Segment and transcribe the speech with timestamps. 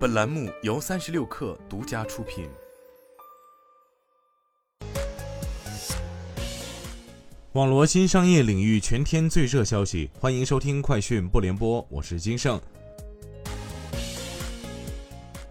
[0.00, 2.48] 本栏目由三十六氪独家出品。
[7.52, 12.58] 网罗新商业领域全天最热消息，欢迎收听快讯不联播，我是金盛。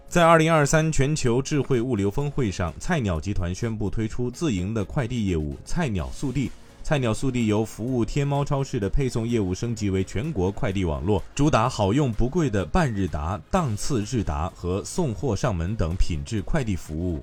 [0.08, 6.50] 在二零二三全球智慧物流峰会上，菜鸟集团宣布推出自营的快递业务“菜鸟速递”。
[6.82, 17.22] 菜鸟速递由服务天猫超市的配送业务升级为全国快递网络，主打好用不贵的半日达、档次日达和送货上门等品质快递服务。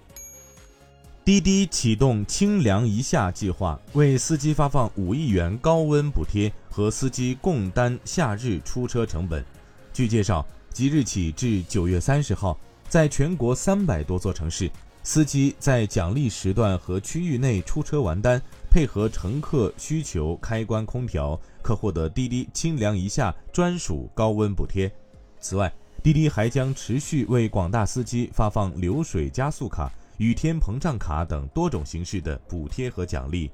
[1.26, 9.44] 滴滴启动“清凉一下”计划，为司机发放五亿元高温补贴，和司机共担夏日出车成本。
[9.92, 14.72] 据介绍，即日起至九月三十号，在全国三百多座城市，
[15.04, 18.42] 司机在奖励时段和区域内出车完单。
[18.70, 24.92] 配合乘客需求开关空调，可获得滴滴清凉一下专属高温补贴。
[25.40, 33.50] 此外，滴滴还将持续为广大司机发放流水加速卡、雨天膨胀卡等多种形式的补贴和奖励。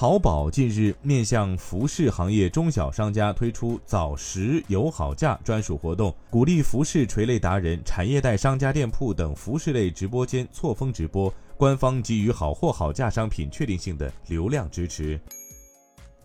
[0.00, 11.30] 淘宝近日面向服饰行业中小商家推出早十友好价专属活动，鼓励服饰垂类达人、产业带商家店铺等服饰类直播间错峰直播。
[11.54, 15.20] 官方给予好货好价商品确定性的流量支持。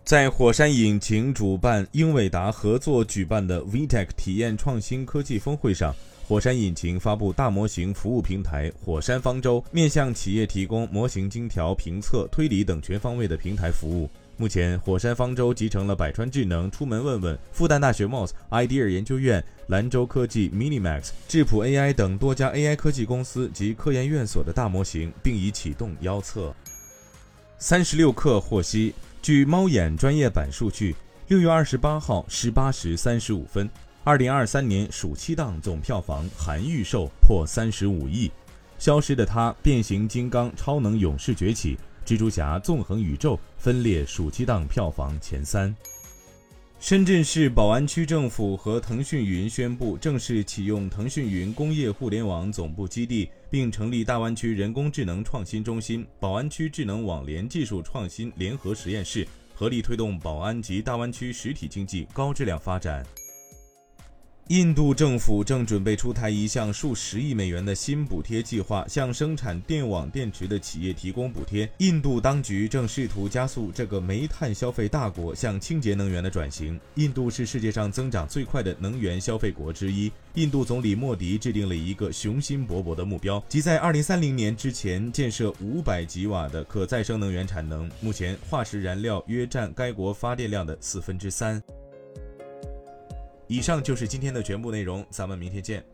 [0.06, 5.92] 在火山引擎主办、英伟达合作举办的 VTEC 体验创新科技峰会上，
[6.28, 14.08] 火山引擎发布大模型服务平台“火山方舟”，面向企业提供模型精调、评测、推理等全方位的平台服务。
[14.36, 26.54] 目前，火山方舟集成了百川智能、出门问问、复旦大学 MOS、idea 研究院、兰州科技、Minimax、智谱 AI 等多家 AI 科技公司及科研院所的大模型，并已启动邀测。
[27.58, 28.94] 三十六氪获悉，
[29.26, 30.94] 据猫眼专业版数据，
[31.26, 33.68] 六月二十八号十八时三十五分，
[34.04, 38.28] 二零二三年暑期档总票房含预售破三十五亿，
[38.78, 41.76] 《消失的他》、《变形金刚：超能勇士崛起》。
[42.08, 45.74] 蜘蛛侠：纵横宇宙分列暑期档票房前三。
[46.78, 63.04] 深圳市宝安区政府和腾讯云宣布正式启用腾讯云工业互联网总部基地，并成立大湾区人工智能创新中心、宝安区智能网联技术创新联合实验室，合力推动宝安及大湾区实体经济高质量发展。
[64.48, 71.68] 印度政府正准备出台一项数十亿美元的新补贴计划，向生产电网电池的企业提供补贴。
[71.78, 76.78] 印度当局正试图加速这个煤炭消费大国向清洁能源的转型。
[76.94, 80.12] 印度是世界上增长最快的能源消费国之一。
[80.34, 87.90] 印度总理莫迪制定了一个雄心勃勃的目标，即在2030年之前建设500吉瓦的可再生能源产能。
[88.00, 91.60] 目前，化石燃料约占该国发电量的四分之三。
[93.48, 95.84] 以上就是今天的全部内容，咱们明天见。